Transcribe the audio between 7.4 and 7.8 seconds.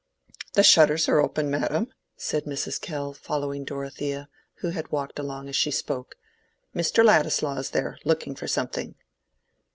is